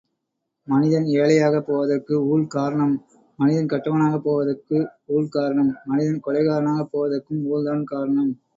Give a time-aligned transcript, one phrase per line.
[0.67, 2.95] மனிதன் ஏழையாகப் போவதற்கு ஊழ் காரணம்
[3.39, 4.79] மனிதன் கெட்டவனாகப் போவதற்கு
[5.13, 8.33] ஊழ்காரணம் மனிதன் கொலைகாரனாகப் போவதற்கும் ஊழ்தான் காரணம்!